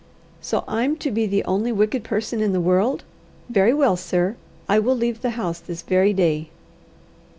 "So 0.41 0.63
I'm 0.67 0.95
to 0.95 1.11
be 1.11 1.27
the 1.27 1.43
only 1.43 1.71
wicked 1.71 2.03
person 2.03 2.41
in 2.41 2.53
the 2.53 2.59
world! 2.59 3.03
Very 3.49 3.71
well, 3.71 3.95
sir! 3.95 4.35
I 4.67 4.79
will 4.79 4.95
leave 4.97 5.21
the 5.21 5.29
house 5.37 5.59
this 5.59 5.83
very 5.83 6.11
day." 6.11 6.49